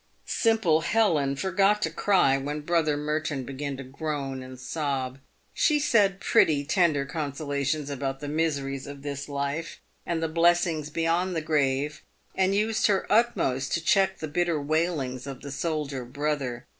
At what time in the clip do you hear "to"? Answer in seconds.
1.83-1.91, 3.77-3.83, 13.73-13.79